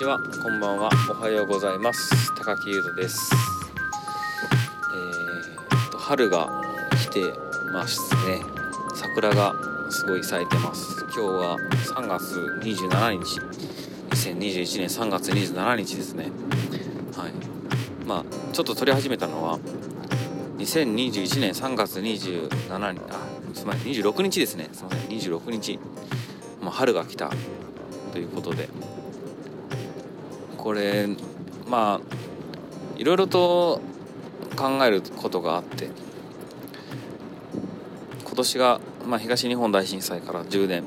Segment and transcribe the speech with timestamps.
[0.00, 0.18] んにちは。
[0.42, 0.88] こんばんは。
[1.10, 2.34] おはようございます。
[2.34, 3.30] 高木優斗です。
[4.94, 6.62] えー、と春が
[6.96, 7.20] 来て
[7.70, 8.40] ますね。
[8.94, 9.54] 桜が
[9.90, 11.04] すごい咲いてます。
[11.04, 11.58] 今日は
[11.94, 13.40] 3月27日。
[14.10, 16.30] 2021年3月27日ですね。
[17.14, 17.32] はい。
[18.06, 18.24] まあ
[18.54, 19.58] ちょっと撮り始めたのは
[20.56, 22.48] 2021年3月27
[22.92, 23.00] 日。
[23.10, 23.18] あ
[23.52, 24.70] すみません26日ですね。
[24.72, 25.36] すみません。
[25.36, 25.78] 26日、
[26.62, 27.30] まあ、春が来た
[28.12, 28.70] ということで。
[30.62, 31.08] これ
[31.66, 33.80] まあいろいろと
[34.56, 35.88] 考えることがあって
[38.24, 40.84] 今年が、まあ、東日本大震災から10年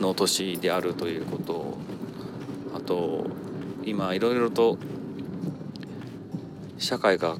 [0.00, 1.78] の年であるということ
[2.74, 3.26] あと
[3.84, 4.76] 今いろいろと
[6.78, 7.36] 社会が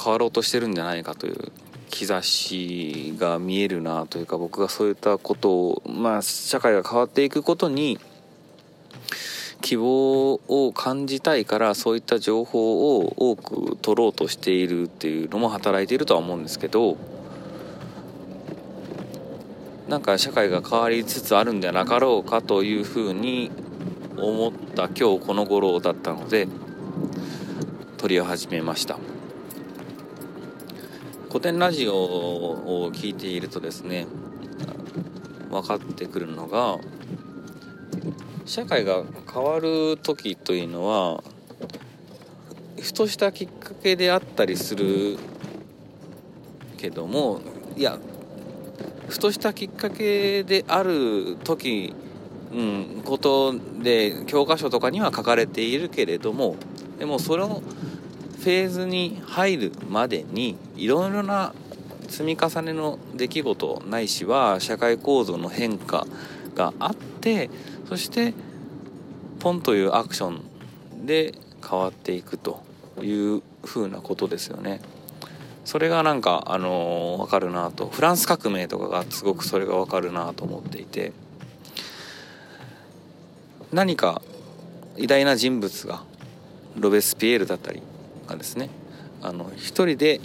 [0.00, 1.50] 変わろうとしてるんじゃないかという
[1.90, 7.98] 兆しが見えるなというか僕がそういったことをまあ社会が変わっていくことに
[9.62, 16.98] 希望を感じたいからそういった情報を多く取ろうとしているっていうのも働いているとは思うんですけど
[19.88, 23.50] なんか社会が変わりつつあるんではなかろうかというふうに
[24.16, 26.48] 思った今日この頃だったので
[27.96, 28.98] 取り始めました。
[31.32, 34.06] 古典ラジオを聞いているとですね
[35.50, 36.78] 分かってくるのが
[38.44, 41.22] 社会が変わる時というのは
[42.80, 45.16] ふとしたきっかけであったりする
[46.76, 47.40] けども
[47.76, 47.98] いや
[49.08, 51.94] ふとしたきっかけである時、
[52.52, 56.56] うん、ことで教科書とかには書かれているけれども
[56.98, 57.62] でもその
[58.40, 61.54] フェーズに入るまでにいろいろな
[62.08, 66.06] 積み重ねの出来事ないしは社会構造の変化
[66.54, 67.50] があって
[67.88, 68.34] そして
[69.40, 71.34] ポンというアクションで
[71.68, 72.62] 変わっていくと
[73.00, 74.80] いうふうなことですよね。
[75.64, 81.12] それがなんかあの分かるなとフランス革命とかがすごくそれが分かるなと思っていて
[83.72, 84.22] 何か
[84.96, 86.02] 偉大な人物が
[86.76, 87.80] ロベスピエールだったり
[88.26, 88.70] がですね
[89.22, 90.20] あの一人で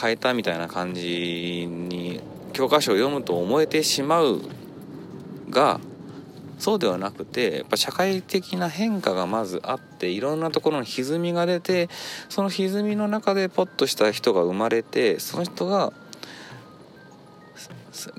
[0.00, 2.20] 変えたみたいな感じに
[2.54, 4.40] 教科書を読むと思えてしまう
[5.54, 5.80] が
[6.58, 11.88] そうではなくてやっぱ社会的な変化がまずあっていろんなところに歪みが出て
[12.28, 15.92] その歪みの中でポッとした人が生まれてその人が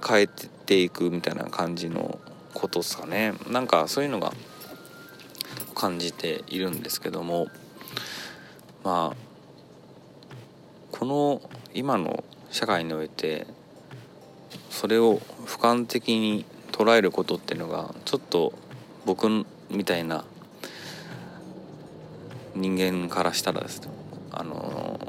[0.08, 2.20] 変えていくみたいな感じの
[2.56, 3.34] ことですかね。
[3.50, 4.34] なんかそういうのが
[5.76, 7.48] 感じているんですけども。
[8.86, 9.26] まあ
[10.92, 11.42] この
[11.74, 13.48] 今の社会において
[14.70, 18.52] それを俯瞰的に捉えることっていうのがちょっと
[19.06, 19.30] 僕
[19.70, 20.26] みたいな
[22.54, 23.80] 人間からしたらです。
[23.80, 23.88] ね
[24.32, 25.00] あの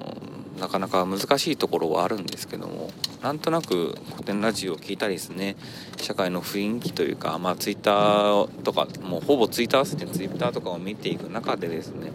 [0.61, 2.91] なかなか難しいところはあるんですけども
[3.21, 5.57] なんとなく古典ラジオを聞いたりですね。
[6.01, 12.13] 社会の雰囲気というかまあツイッターとかもうほぼツイッターですねツイッターとかを見ていく中でですね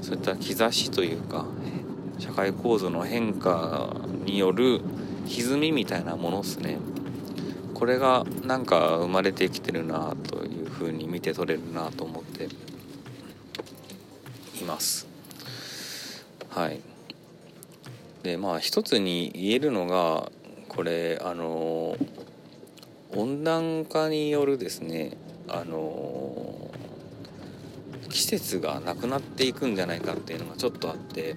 [0.00, 1.44] そういった兆しというか
[2.20, 4.80] 社会構造の変化による
[5.26, 6.78] 歪みみたいなものですね。
[7.80, 12.44] これがなんか生まれてきてるなというふうに見て取れるなと思って
[14.60, 15.08] います。
[16.50, 16.80] はい。
[18.22, 20.30] でまあ一つに言えるのが
[20.68, 21.96] これあの
[23.16, 25.16] 温暖化によるですね
[25.48, 26.70] あの
[28.10, 31.34] 季節がなくなっていくんじゃないかっていうのがちょっとあって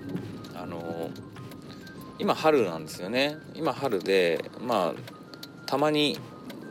[0.56, 1.10] あの
[2.20, 3.38] 今春なんですよね。
[3.56, 4.94] 今春でまあ
[5.66, 6.20] たまに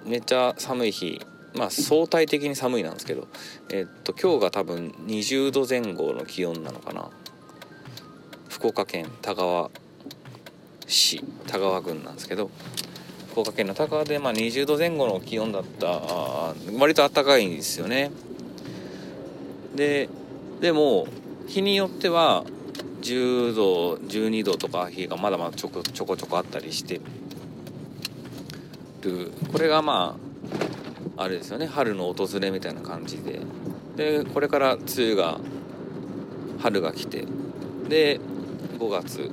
[0.04, 1.20] めっちゃ寒い日。
[1.54, 3.28] まあ相対的に寒いなんですけど。
[3.70, 7.10] えっと今日が多分20度前後の気温なのかな。
[8.49, 9.70] 福岡県田川
[10.87, 11.22] 市。
[11.46, 12.50] 田川郡なんですけど。
[13.31, 16.54] 福岡県の田川でまあ20度前後の気温だった。
[16.78, 18.10] 割と暖かいんですよね。
[19.75, 20.08] で
[20.60, 21.06] でも
[21.49, 22.44] 日によっては
[23.00, 27.00] 10度12度とか日がまだまだちょこちょこちょこあったりして。
[29.02, 30.16] るこれがま
[31.16, 33.40] ああれですよね春の訪れみたいな感じで。
[33.96, 35.38] でこれから梅雨が
[36.60, 37.26] 春が来て
[37.88, 38.20] で
[38.78, 39.31] 5月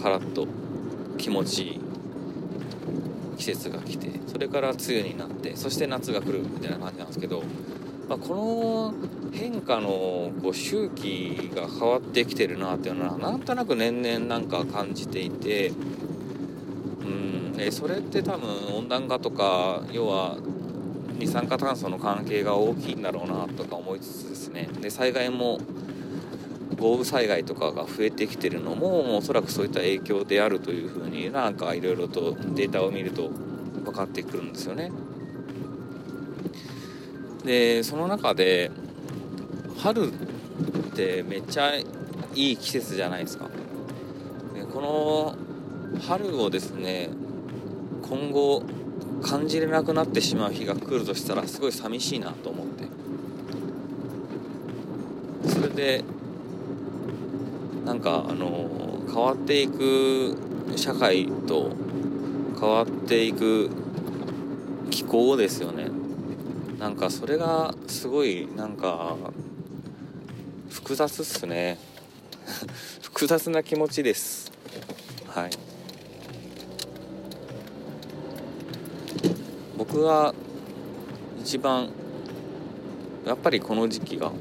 [0.00, 0.46] カラッと
[1.16, 1.80] 気持ちいい
[3.38, 7.42] 季節が来てそれから梅雨になってそして夏が来るみたいな感じなんですけど、
[8.08, 8.94] まあ、この
[9.32, 15.72] 変化のこう周期が変わってきてるなっていうのはなんとなく年々なんか感じていて
[17.58, 20.38] えそれって多分温暖化とか要は
[21.18, 25.58] 二酸化炭素の関係が大きいんだろうなとか思いつつですねで災害も
[26.78, 33.30] 豪雨災害とかが増えてきてるのもおそらくそういった影響であるというふうになんかいろいろとデータを見ると
[33.84, 34.92] 分かってくるんですよね。
[37.44, 38.70] でその中で
[39.78, 40.12] 春っ
[40.94, 41.84] てめっちゃい
[42.34, 43.48] い季節じゃないですか。
[44.54, 47.10] でこの春をですね
[48.08, 48.62] 今後
[49.22, 52.88] 感じれなくなってしまう日が来るとしたらすごい寂しいなと思って。
[55.48, 56.04] それで
[57.84, 58.68] なんかあの
[59.06, 60.36] 変わっていく
[60.76, 61.70] 社会と
[62.60, 63.70] 変わっていく
[64.90, 65.88] 気候ですよね。
[66.78, 69.16] なんかそれがすごいなんか
[70.70, 71.78] 複雑っすね。
[73.02, 74.52] 複雑な気持ちです。
[75.26, 75.67] はい。
[79.88, 80.34] 僕が
[81.40, 81.88] 一番
[83.26, 84.34] やっぱりこの時期が好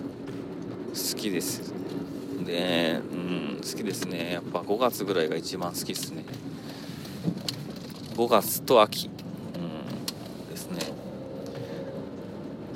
[1.17, 1.73] きです。
[2.45, 4.33] でうん好きですね。
[4.33, 6.25] やっぱ5月ぐらいが一番好きですね。
[8.15, 10.79] 5月と秋、うん、ですね。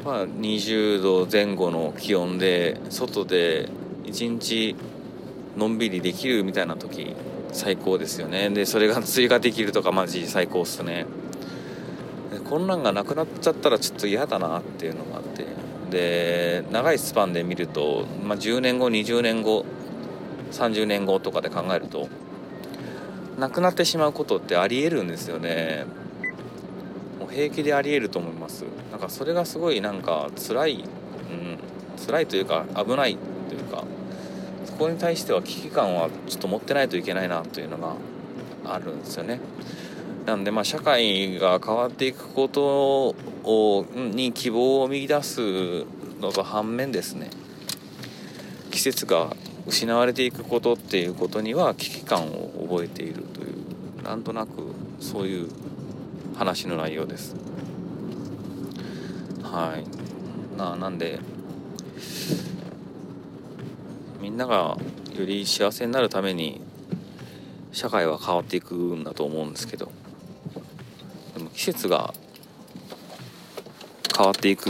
[0.06, 3.68] まあ20度前後の気温で外で
[4.06, 4.78] 一日
[5.58, 7.16] のんびりできるみたいな時
[7.52, 8.50] 最高ですよね。
[8.50, 11.06] でそれが 追加できるとかマジ最高っすね。
[12.52, 15.46] こんなんがなくなっちゃったらちょっと嫌だなっていうのがあって。
[15.90, 19.66] で長いスパンで見ると、まあ、10年後20年後
[20.52, 22.10] 30年後とかで考えると
[23.38, 25.86] なくなってしまうことってありえるんですよね。
[27.20, 28.66] もう平気でありえると思います。
[28.92, 33.86] なんかそれがすごいなんか辛い、うん、辛いというか危ないというか
[34.66, 37.96] そこに対しては危機感はちょっと持ってないといけないなというのが
[38.66, 39.40] あるんですよね。
[40.26, 45.86] なんでまあ社会が変わっていくことをに希望を見いだす
[46.20, 47.30] のと反面ですね。
[48.70, 49.36] 季節が
[49.66, 55.50] 失われていくことっていうことには危機感を覚えているというなんとなくそういう
[56.36, 57.36] 話の内容です。
[59.44, 60.58] はい。
[60.58, 61.20] ななんで
[64.22, 64.78] みんなが
[65.16, 66.62] より幸せになるために
[67.72, 69.92] 社会は変わっていくんだと思うんですけど。
[71.56, 72.14] 季節が
[74.16, 74.70] 変わっていく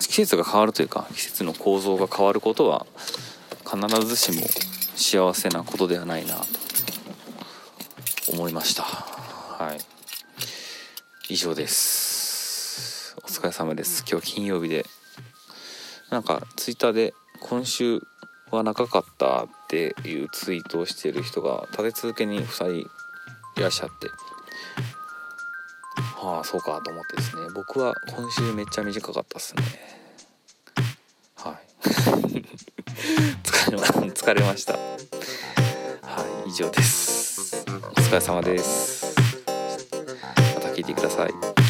[0.00, 2.86] 季節が変わるというか季節の構造が変わることは
[3.64, 4.46] 必ずしも
[4.96, 6.44] 幸せなことではないなと
[8.32, 8.82] 思いました。
[8.82, 9.78] はい。
[11.28, 13.16] 以上です。
[13.24, 14.04] お疲れ様です。
[14.10, 14.84] 今日金曜日で。
[16.10, 18.02] なんかツイッターで今週
[18.50, 22.86] は長かったっていうツイートをしている人が立て続けに2人い
[23.56, 24.08] らっしゃって。
[26.24, 27.42] ああそうかと思ってですね。
[27.52, 29.62] 僕は今週めっちゃ短かったっすね。
[31.34, 31.56] はい。
[33.42, 34.74] 疲れま疲れました。
[34.74, 34.78] は
[36.46, 37.64] い以上です。
[37.68, 37.70] お
[38.00, 39.16] 疲れ様です。
[40.54, 41.61] また聞いてください。